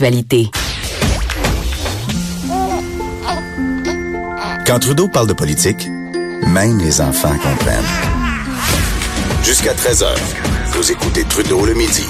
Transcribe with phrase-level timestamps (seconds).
[0.00, 0.50] l'actualité.
[4.66, 5.88] Quand Trudeau parle de politique,
[6.46, 7.84] même les enfants comprennent.
[9.42, 10.06] Jusqu'à 13h,
[10.72, 12.04] vous écoutez Trudeau le midi.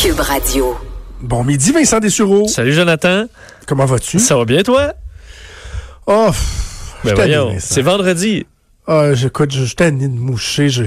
[0.00, 0.76] Cube Radio.
[1.20, 2.46] Bon midi, Vincent Dessureau.
[2.46, 3.24] Salut Jonathan.
[3.66, 4.18] Comment vas-tu?
[4.18, 4.92] Ça va bien toi?
[6.06, 6.30] Oh,
[7.04, 8.46] Ben je voyons, c'est vendredi.
[8.86, 10.68] Ah, j'écoute, je, je t'ai de moucher.
[10.68, 10.84] Je,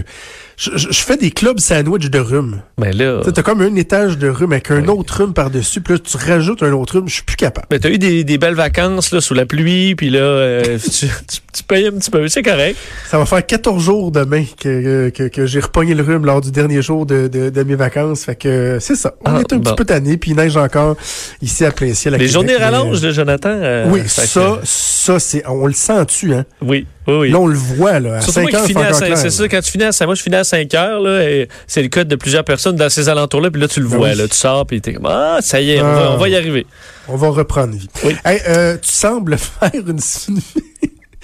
[0.58, 2.62] je, fais des clubs sandwich de rhume.
[2.78, 6.00] Ben là, T'as comme un étage de rhume avec un autre rhume par-dessus, puis là,
[6.00, 7.68] tu rajoutes un autre rhume, je suis plus capable.
[7.70, 10.90] ben t'as eu des, des belles vacances là sous la pluie, puis là euh, tu,
[11.08, 11.08] tu,
[11.54, 12.78] tu payes un petit peu, c'est correct.
[13.10, 16.52] Ça va faire 14 jours demain que, que, que j'ai repogné le rhume lors du
[16.52, 18.24] dernier jour de, de, de mes vacances.
[18.26, 19.14] Fait que c'est ça.
[19.26, 19.64] On Ah, est un bon.
[19.64, 20.96] petit peu tanné, puis il neige encore
[21.42, 22.14] ici à plein ciel.
[22.14, 23.50] à Les Québec, journées mais, rallongent, là, Jonathan.
[23.52, 25.44] euh, Oui, que- ça, ça, c'est.
[25.48, 26.46] On le sent-tu, hein?
[26.62, 27.32] oui, oui, oui.
[27.32, 28.16] Là, on le voit, là.
[28.16, 29.18] À Surtout 5 moi heures, c'est finis à encore 5 clair.
[29.18, 31.48] c'est ça, quand tu finis à 5, moi je finis à 5 heures, là, et
[31.68, 34.10] c'est le cas de plusieurs personnes dans ces alentours-là, puis là tu le Ben vois,
[34.10, 34.16] oui.
[34.18, 35.94] là, tu sors, puis t'es comme, ah, ça y est, on, Ah.
[35.94, 36.66] va, on va y arriver.
[37.08, 37.90] On va reprendre vie.
[38.04, 38.16] Oui.
[38.26, 40.00] Hey, euh, tu sembles faire une,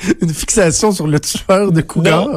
[0.21, 2.27] une fixation sur le tueur de Cougar.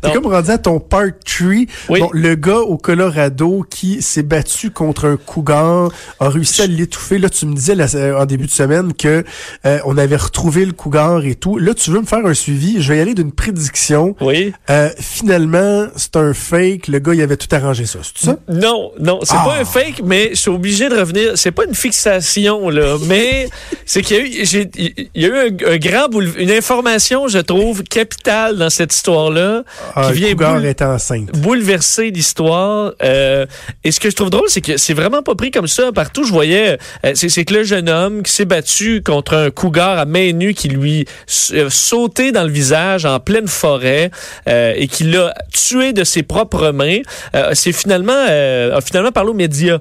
[0.00, 1.46] T'es comme rendu à ton part 3.
[1.48, 1.66] Oui.
[2.00, 7.18] Bon, le gars au Colorado qui s'est battu contre un Cougar a réussi à l'étouffer.
[7.18, 9.24] Là, tu me disais là, euh, en début de semaine que
[9.66, 11.58] euh, on avait retrouvé le Cougar et tout.
[11.58, 12.80] Là, tu veux me faire un suivi.
[12.82, 14.16] Je vais y aller d'une prédiction.
[14.20, 14.52] Oui.
[14.70, 16.88] Euh, finalement, c'est un fake.
[16.88, 17.98] Le gars, il avait tout arrangé ça.
[18.14, 18.36] C'est ça?
[18.48, 19.44] Non, non, c'est Ah.
[19.44, 21.32] pas un fake, mais je suis obligé de revenir.
[21.36, 23.48] C'est pas une fixation, là, mais
[23.86, 24.70] c'est qu'il y a eu, j'ai-
[25.14, 28.94] il y a eu un, un grand boule- une information, je trouve, capitale dans cette
[28.94, 29.62] histoire-là,
[29.94, 31.30] Ah, qui vient boule- est enceinte.
[31.38, 32.92] bouleverser l'histoire.
[33.02, 33.46] Euh,
[33.84, 35.92] et ce que je trouve drôle, c'est que c'est vraiment pas pris comme ça.
[35.92, 39.98] Partout, je voyais, euh, c'est que le jeune homme qui s'est battu contre un cougar
[39.98, 41.04] à main nue qui lui
[41.52, 44.10] euh, sauté dans le visage en pleine forêt
[44.48, 46.98] euh, et qui l'a tué de ses propres mains,
[47.52, 49.78] c'est finalement a finalement parlé aux médias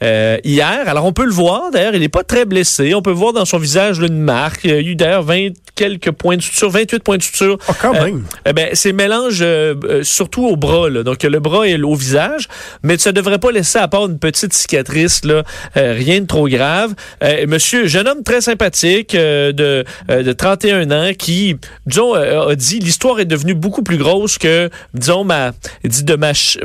[0.00, 0.80] hier.
[0.86, 1.70] Alors on peut le voir.
[1.72, 2.94] D'ailleurs, il n'est pas très blessé.
[2.94, 4.60] On peut voir dans son visage là, une marque.
[4.64, 7.58] Il y a eu d'ailleurs 20 quelques points de suture, 28 points de suture.
[7.68, 8.24] Ah, quand Euh, même.
[8.46, 11.02] eh ben, c'est mélange euh, euh, surtout au bras, là.
[11.04, 12.48] donc le bras et au visage,
[12.82, 15.42] mais ça devrait pas laisser à part une petite cicatrice, là,
[15.76, 16.94] euh, rien de trop grave.
[17.22, 21.56] Euh, monsieur, jeune homme très sympathique euh, de, euh, de 31 ans qui,
[21.86, 25.52] disons, euh, a dit l'histoire est devenue beaucoup plus grosse que, disons, ma,
[25.84, 26.58] il dit de ma ch-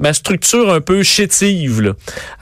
[0.00, 1.80] ma structure un peu chétive.
[1.80, 1.92] Là.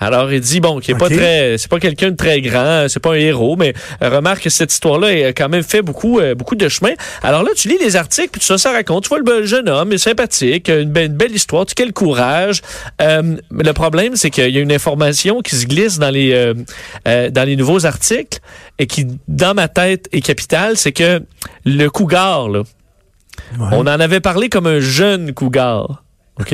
[0.00, 3.00] Alors il dit bon, qui est pas très, c'est pas quelqu'un de très grand, c'est
[3.00, 6.34] pas un héros, mais euh, remarque que cette histoire-là a quand même fait beaucoup, euh,
[6.34, 6.92] beaucoup de chemin.
[7.22, 9.04] Alors là, tu lis les articles, puis ça, ça raconte.
[9.04, 11.92] Tu vois le jeune homme, il est sympathique, une, be- une belle histoire, tu quel
[11.92, 12.62] courage.
[13.02, 16.32] Euh, mais le problème, c'est qu'il y a une information qui se glisse dans les,
[16.32, 18.38] euh, dans les nouveaux articles
[18.78, 21.22] et qui, dans ma tête, est capitale, c'est que
[21.64, 22.62] le cougar, là,
[23.58, 23.66] Ouais.
[23.72, 26.02] on en avait parlé comme un jeune cougar.
[26.40, 26.52] OK?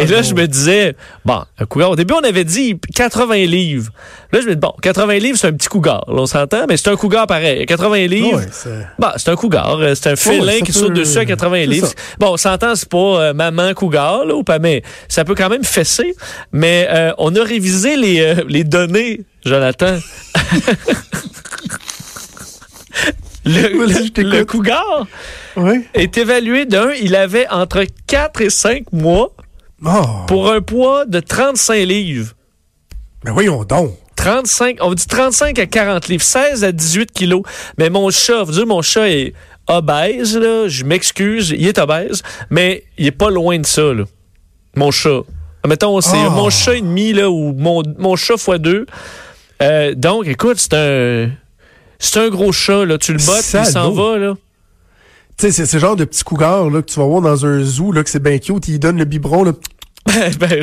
[0.00, 3.92] Et là, je me disais, bon, un cougar, au début, on avait dit 80 livres.
[4.32, 6.04] Là, je me dis, bon, 80 livres, c'est un petit cougar.
[6.08, 7.64] Là, on s'entend, mais c'est un cougar pareil.
[7.64, 9.78] 80 livres, Ouais, c'est- Bon, c'est un cougar.
[9.78, 11.86] euh, C'est un félin qui peut- saute dessus à 80 c'est livres.
[11.86, 11.94] ça.
[12.18, 15.48] Bon, on s'entend, c'est pas euh, maman cougar, là, ou pas, mais ça peut quand
[15.48, 16.16] même fesser.
[16.50, 19.96] Mais euh, on a révisé les, euh, les données, Jonathan.
[23.50, 25.06] le, le, le cougar
[25.94, 29.32] est évalué d'un, il avait entre 4 et 5 mois
[29.86, 29.90] Oh.
[30.28, 32.32] pour un poids de 35 livres.
[33.22, 33.92] Ben voyons donc.
[34.16, 37.42] 35, on dit 35 à 40 livres, 16 à 18 kilos.
[37.76, 39.34] Mais mon chat, vous dire, mon chat est
[39.66, 40.68] obèse, là.
[40.68, 44.04] Je m'excuse, il est obèse, mais il est pas loin de ça, là.
[44.76, 45.20] Mon chat.
[45.66, 46.30] Mettons, c'est Oh.
[46.30, 48.86] mon chat et demi, là, ou mon, mon chat fois deux.
[49.60, 51.30] Euh, donc, écoute, c'est un,
[52.06, 52.98] c'est un gros chat, là.
[52.98, 54.34] Tu le bottes, il s'en va, là.
[55.36, 57.62] Tu sais, c'est ce genre de petit cougar là, que tu vas voir dans un
[57.62, 59.52] zoo, là, que c'est bien cute, il donne le biberon, là.
[60.06, 60.62] Ben, ben,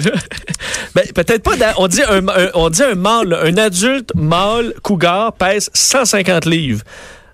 [0.95, 1.55] ben, peut-être pas.
[1.57, 6.45] dans- on dit un, un- on dit un mâle, un adulte mâle cougar pèse 150
[6.45, 6.83] livres.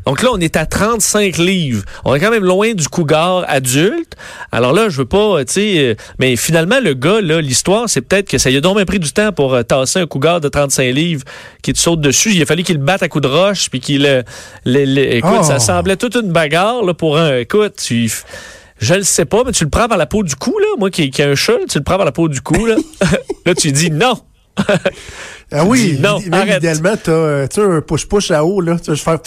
[0.08, 1.84] Donc là, on est à 35 livres.
[2.06, 4.14] On est quand même loin du cougar adulte.
[4.54, 8.00] Alors là, je veux pas, tu sais, euh, mais finalement, le gars, là, l'histoire, c'est
[8.00, 10.40] peut-être que ça lui a donc même pris du temps pour euh, tasser un cougar
[10.40, 11.24] de 35 livres
[11.62, 12.32] qui te saute dessus.
[12.34, 14.24] Il a fallu qu'il le batte à coups de roche, puis qu'il, euh,
[14.64, 15.44] le- le- écoute, Oh.
[15.44, 18.10] ça semblait toute une bagarre là, pour un, écoute, tu,
[18.80, 20.68] je le sais pas, mais tu le prends par la peau du cou, là.
[20.80, 22.76] Moi qui, qui ai un chat, tu le prends par la peau du cou, là.
[23.46, 24.18] là, tu dis non.
[25.52, 26.58] Ah oui, dis non, même arrête.
[26.58, 28.78] idéalement, t'as euh, tu sais, un push-push à eau, là.
[28.84, 29.20] Tu vas faire.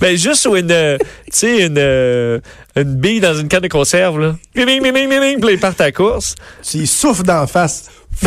[0.00, 2.40] Ben, juste sur une, euh, tu sais, une, euh,
[2.76, 4.36] une bille dans une canne de conserve, là.
[4.54, 6.34] Bing, bing, bing, bing, bing, puis là, il part à la course.
[6.62, 7.90] tu y souffles d'en face.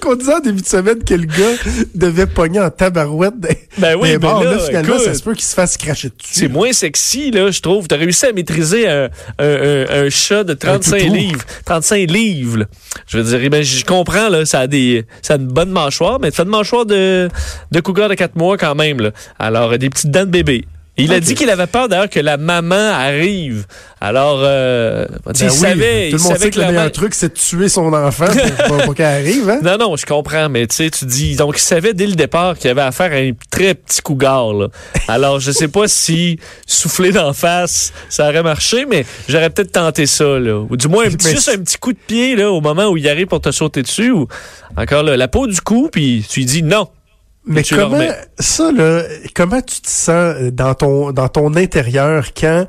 [0.00, 1.56] qu'on disait en début de semaine que le gars
[1.94, 5.04] devait pogner en tabarouette des, Ben oui, des ben là, Là, finalement, écoute.
[5.06, 6.30] ça se peut qu'il se fasse cracher dessus.
[6.32, 7.86] C'est moins sexy, là, je trouve.
[7.88, 11.14] T'as réussi à maîtriser un, un, un, un chat de 35 toutou.
[11.14, 11.44] livres.
[11.64, 12.64] 35 livres, là.
[13.06, 15.70] Je veux dire, eh ben, je comprends, là, ça a des, ça a une bonne
[15.70, 17.28] mâchoire, mais ça a une mâchoire de,
[17.70, 19.10] de cougar de 4 mois quand même, là.
[19.38, 20.64] Alors, des petites dents de bébé.
[20.96, 23.66] Il a dit qu'il avait peur d'ailleurs que la maman arrive.
[24.00, 27.14] Alors, euh, Ben il oui, savait, tout le monde savait sait que le meilleur truc,
[27.14, 28.26] c'est de tuer son enfant
[28.68, 29.50] pour, pour- qu'elle arrive.
[29.50, 29.58] Hein?
[29.64, 31.34] non, non, je comprends, mais tu sais, tu dis.
[31.34, 34.68] Donc, il savait dès le départ qu'il avait affaire à un très petit cougar, là.
[35.08, 40.06] Alors, je sais pas si souffler d'en face, ça aurait marché, mais j'aurais peut-être tenté
[40.06, 40.60] ça, là.
[40.70, 42.96] Ou du moins, un petit- juste un petit coup de pied, là, au moment où
[42.96, 44.28] il arrive pour te sauter dessus, ou
[44.76, 46.88] encore là, la peau du cou, puis tu lui dis non.
[47.46, 48.08] Mais comment
[48.38, 49.02] ça là,
[49.34, 52.66] comment tu te sens dans ton dans ton intérieur quand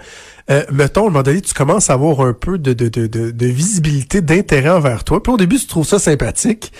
[0.51, 3.07] euh, mettons, à un moment donné, tu commences à avoir un peu de, de, de,
[3.07, 5.21] de, de visibilité, d'intérêt envers toi?
[5.23, 6.71] Puis au début, tu trouves ça sympathique.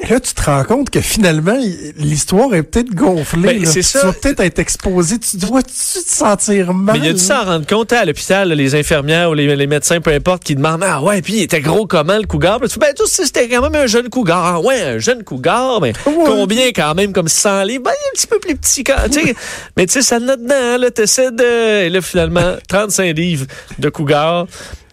[0.00, 1.56] Et là, tu te rends compte que finalement,
[1.96, 3.58] l'histoire est peut-être gonflée.
[3.58, 3.98] Ben, c'est ça.
[4.00, 5.18] Tu vas peut-être être exposé.
[5.18, 6.96] Tu dois-tu te sentir mal?
[7.00, 9.66] Mais il a dû s'en rendre compte hein, à l'hôpital, les infirmières ou les, les
[9.66, 12.60] médecins, peu importe, qui demandent Ah ouais, puis il était gros comment le cougar?
[12.60, 14.44] Puis tu fais, ben, tu sais, c'était quand même un jeune cougar.
[14.44, 16.14] Ah ouais, un jeune cougar, mais Ouais.
[16.26, 17.82] combien quand même comme 100 livres?
[17.84, 19.08] Ben, il est un petit peu plus petit quand.
[19.10, 19.34] tu sais.
[19.76, 21.86] mais tu sais, ça en a dedans, là, t'essaies de.
[21.86, 23.46] Et là, finalement, 35 livres
[23.80, 24.46] de cougar.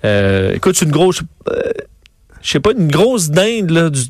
[0.03, 1.21] Euh, écoute, une grosse.
[1.49, 1.61] euh,
[2.41, 4.01] je sais pas, une grosse dinde, là, du,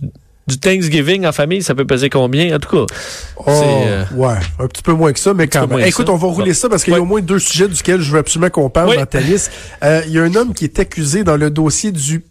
[0.47, 2.55] du Thanksgiving en famille, ça peut peser combien?
[2.55, 2.93] En tout cas.
[3.37, 5.79] Oh, euh, ouais, un petit peu moins que ça, mais quand même.
[5.79, 6.13] Écoute, ça.
[6.13, 8.19] on va rouler ça parce qu'il y a au moins deux sujets duquel je veux
[8.19, 8.97] absolument qu'on parle Oui.
[8.97, 9.51] dans ta liste.
[9.83, 12.23] Euh, Il y a un homme qui est accusé dans le dossier du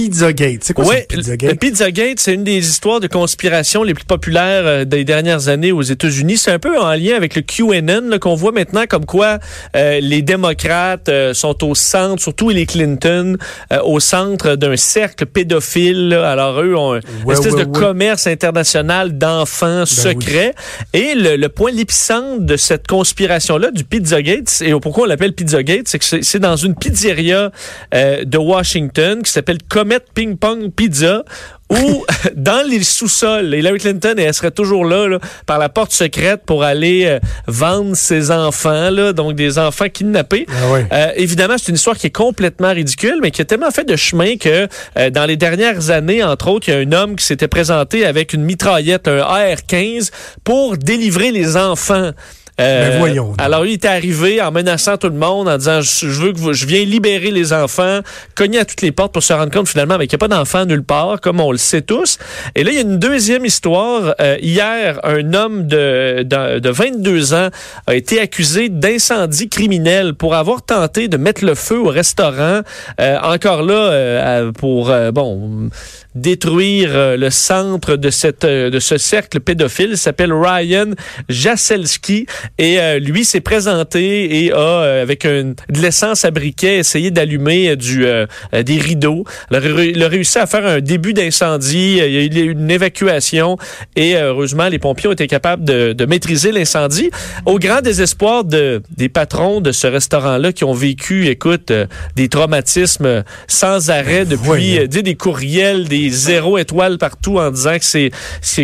[0.00, 0.58] Pizzagate.
[0.62, 1.58] C'est quoi Ouais, ce le Pizzagate?
[1.58, 5.80] Pizzagate, c'est une des histoires de conspiration les plus populaires euh, des dernières années aux
[5.80, 6.36] États-Unis.
[6.36, 9.38] C'est un peu en lien avec le QAnon qu'on voit maintenant, comme quoi
[9.74, 13.38] euh, les démocrates euh, sont au centre, surtout les Clinton,
[13.72, 16.08] euh, au centre d'un cercle pédophile.
[16.10, 16.30] là.
[16.30, 20.54] Alors eux ont un- une espèce ouais, de commerce international d'enfants secrets.
[20.92, 25.88] Et le, le point, l'épicentre de cette conspiration-là, du Pizzagate, et pourquoi on l'appelle Pizzagate,
[25.88, 27.50] c'est que c'est dans une pizzeria
[27.94, 31.22] de Washington qui s'appelle Comet Ping Pong Pizza,
[31.70, 32.04] où
[32.34, 36.64] dans les sous-sols, Hillary Clinton, elle serait toujours là, là, par la porte secrète pour
[36.64, 40.46] aller euh, vendre ses enfants, là, donc des enfants kidnappés.
[40.50, 40.78] Ah.
[40.92, 43.94] Euh, évidemment, c'est une histoire qui est complètement ridicule, mais qui a tellement fait de
[43.94, 44.66] chemin que
[44.98, 48.04] euh, dans les dernières années, entre autres, il y a un homme qui s'était présenté
[48.04, 50.10] avec une mitraillette, un AR-15,
[50.42, 52.10] pour délivrer les enfants.
[52.58, 53.34] Euh, Ben voyons donc.
[53.38, 56.38] Alors, lui, il était arrivé en menaçant tout le monde, en disant Je, veux que
[56.38, 58.00] vous- je viens libérer les enfants,
[58.34, 60.64] cogner à toutes les portes pour se rendre compte finalement qu'il n'y a pas d'enfants
[60.64, 62.18] nulle part, comme on le sait tous.
[62.54, 64.14] Et là, il y a une deuxième histoire.
[64.20, 67.48] Euh, hier, un homme de, de, de 22 ans
[67.86, 72.62] a été accusé d'incendie criminel pour avoir tenté de mettre le feu au restaurant.
[73.00, 75.68] Euh, encore là, euh, pour euh, bon
[76.14, 79.90] détruire le centre de cette de ce cercle pédophile.
[79.90, 80.92] Il s'appelle Ryan
[81.28, 82.26] Jaselski
[82.58, 87.10] et euh, lui s'est présenté et a euh, avec un, de l'essence à briquet essayé
[87.10, 89.24] d'allumer euh, du euh, des rideaux.
[89.50, 92.00] Alors, il a réussi à faire un début d'incendie.
[92.02, 93.56] Il y a eu une évacuation
[93.94, 97.10] et heureusement les pompiers ont été capables de, de maîtriser l'incendie
[97.44, 101.72] au grand désespoir de des patrons de ce restaurant-là qui ont vécu, écoute,
[102.16, 107.78] des traumatismes sans arrêt depuis euh, sais, des courriels, des zéro étoiles partout en disant
[107.78, 108.10] que c'est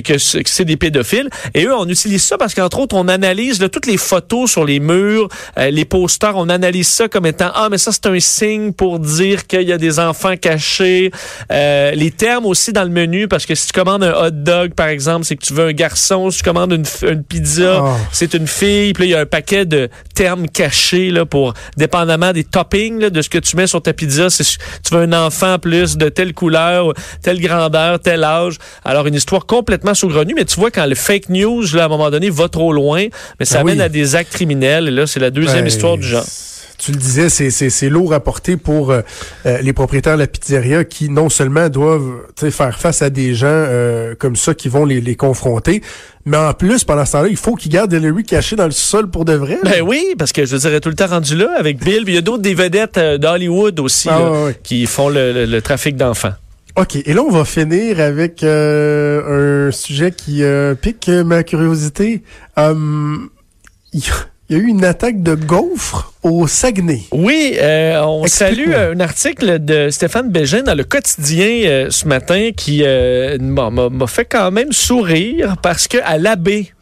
[0.02, 1.28] que c'est que c'est des pédophiles.
[1.54, 4.64] Et eux, on utilise ça parce qu'entre autres, on analyse là, toutes les photos sur
[4.64, 5.28] les murs,
[5.58, 8.98] euh, les posters, on analyse ça comme étant ah mais ça c'est un signe pour
[8.98, 11.10] dire qu'il y a des enfants cachés.
[11.50, 14.74] Euh, les termes aussi dans le menu parce que si tu commandes un hot dog
[14.74, 16.30] par exemple, c'est que tu veux un garçon.
[16.30, 17.88] Si tu commandes une, pizza, Oh.
[18.12, 18.92] c'est une fille.
[18.92, 23.00] Puis là, il y a un paquet de termes cachés là pour dépendamment des toppings
[23.00, 24.28] là, de ce que tu mets sur ta pizza.
[24.30, 24.44] Si
[24.82, 28.58] tu veux un enfant plus de telle couleur, telle grandeur, tel âge.
[28.84, 31.88] Alors une histoire complètement saugrenue, mais tu vois quand le fake news là à un
[31.88, 33.06] moment donné va trop loin,
[33.38, 33.72] mais ça Oui.
[33.72, 34.88] amène à des actes criminels.
[34.88, 36.24] Et là, c'est la deuxième Ben, histoire du genre.
[36.78, 39.02] Tu le disais, c'est, lourd à porter pour euh,
[39.46, 42.10] euh, les propriétaires de la pizzeria qui non seulement doivent
[42.50, 45.80] faire face à des gens euh, comme ça qui vont les, les confronter,
[46.24, 49.08] mais en plus, pendant ce temps-là, il faut qu'ils gardent Hillary cachée dans le sol
[49.08, 49.58] pour de vrai.
[49.62, 49.70] là.
[49.70, 52.02] Ben oui, parce que je dirais tout le temps rendu là avec Bill.
[52.08, 55.44] Il y a d'autres des vedettes euh, d'Hollywood aussi Ah, là, qui font le, le-
[55.46, 56.32] le trafic d'enfants.
[56.74, 62.22] OK, et là, on va finir avec euh, un sujet qui euh, pique ma curiosité.
[62.56, 63.28] Hum,
[63.92, 66.11] Il y, a- eu une attaque de gaufres?
[66.22, 67.02] Au Saguenay.
[67.12, 68.78] Oui, euh, on salue Explique-moi.
[68.94, 74.24] un article de Stéphane Bégin dans le quotidien euh, ce matin qui euh, m'a fait
[74.24, 76.72] quand même sourire parce que à l'abbé,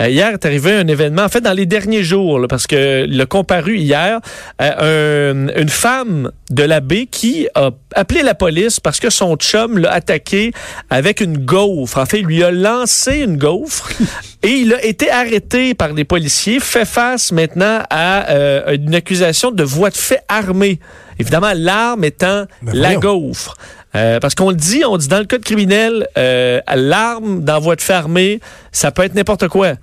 [0.00, 3.04] euh, hier est arrivé un événement, en fait dans les derniers jours, là, parce que
[3.08, 4.20] le comparu hier,
[4.60, 9.78] euh, un- une femme de l'abbé qui a appelé la police parce que son chum
[9.78, 10.52] l'a attaqué
[10.90, 11.98] avec une gaufre.
[11.98, 13.90] En fait, il lui a lancé une gaufre
[14.42, 19.50] et il a été arrêté par des policiers, fait face maintenant à euh, une accusation
[19.50, 20.80] de voie de fait armée.
[21.18, 23.56] Évidemment, l'arme étant Ben la gaufre.
[23.94, 27.76] Euh, parce qu'on le dit, on dit dans le code criminel, euh, l'arme dans voie
[27.76, 28.40] de fait armée,
[28.72, 29.74] ça peut être n'importe quoi.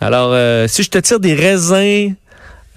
[0.00, 2.14] Alors, euh, si je te tire des raisins,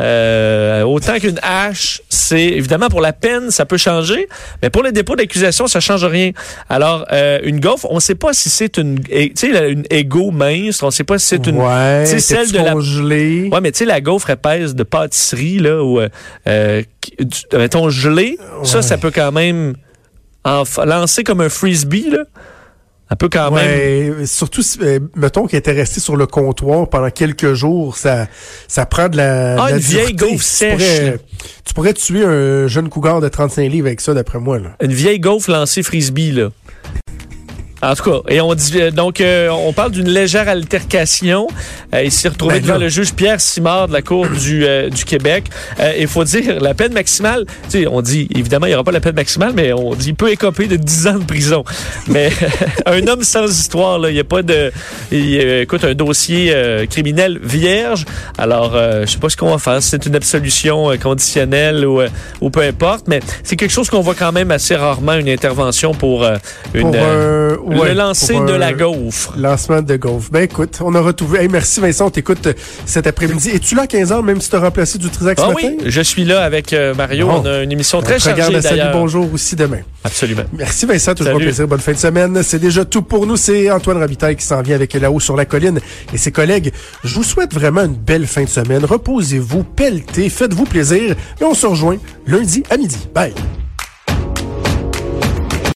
[0.02, 4.28] euh, autant qu'une hache, c'est évidemment pour la peine, ça peut changer,
[4.62, 6.32] mais pour le dépôt d'accusation, ça change rien.
[6.68, 10.32] Alors, euh, une gaufre, on ne sait pas si c'est une, tu sais, une égo
[10.32, 12.76] mince, on ne sait pas si c'est une, ouais, tu sais, celle de la-?
[12.76, 16.10] Ouais, mais tu sais, la gaufre épaisse de pâtisserie, là, ou, euh,
[16.48, 16.82] euh,
[17.54, 18.82] mettons, gelée, ça, Ouais.
[18.82, 19.76] ça peut quand même
[20.44, 22.24] en lancer comme un frisbee, là.
[23.10, 24.18] Ça peut quand même.
[24.20, 28.28] Ouais, surtout, si, euh, mettons qu'elle était restée sur le comptoir pendant quelques jours, ça,
[28.68, 29.62] ça prend de la.
[29.62, 31.20] Ah, de la une vieille gaufre Tu sèche, pourrais-.
[31.66, 34.58] Tu pourrais tuer un jeune cougar de 35 livres avec ça, d'après moi.
[34.58, 34.76] Là.
[34.82, 36.50] Une vieille gaufre lancée frisbee, là.
[37.84, 41.48] En tout cas, et on dit euh, donc euh, on parle d'une légère altercation.
[41.94, 44.90] Euh, il s'est retrouvé Ben devant le juge Pierre Simard de la Cour du, euh,
[44.90, 45.46] du Québec.
[45.80, 47.46] Euh, Il faut dire la peine maximale.
[47.70, 50.10] Tu sais, on dit évidemment il n'y aura pas la peine maximale, mais on dit
[50.10, 51.64] il peut écoper de 10 ans de prison.
[52.08, 52.30] Mais
[52.86, 54.72] un homme sans histoire, là, il n'y a pas de,
[55.12, 58.06] il, euh, écoute un dossier euh, criminel vierge.
[58.38, 59.84] Alors euh, je sais pas ce qu'on va faire.
[59.84, 62.08] C'est une absolution euh, conditionnelle ou, euh,
[62.40, 65.94] ou peu importe, mais c'est quelque chose qu'on voit quand même assez rarement une intervention
[65.94, 66.38] pour euh,
[66.74, 69.34] une Pour euh, ouais, le lancer de la gaufre.
[69.38, 70.30] Lancement de gaufre.
[70.32, 71.40] Ben écoute, on a retrouvé.
[71.42, 72.54] Hey, merci Vincent, on t'écoute euh,
[72.86, 73.50] cet après-midi.
[73.52, 75.60] Es-tu là à 15h, même si tu as remplacé du Trisac ce Ah matin?
[75.64, 77.28] oui, je suis là avec euh, Mario.
[77.28, 77.42] Bon.
[77.44, 78.92] On a une émission très On regarde chargée à Salut.
[78.94, 79.80] Bonjour aussi demain.
[80.04, 80.44] Absolument.
[80.54, 81.68] Merci Vincent, toujours un plaisir.
[81.68, 82.42] Bonne fin de semaine.
[82.44, 83.38] C'est déjà tout pour nous.
[83.38, 85.80] C'est Antoine Robitaille qui s'en vient avec là-haut sur la colline
[86.14, 86.72] et ses collègues.
[87.04, 88.84] Je vous souhaite vraiment une belle fin de semaine.
[88.86, 92.98] Reposez-vous, pelletez, faites-vous plaisir et on se rejoint lundi à midi.
[93.14, 93.34] Bye.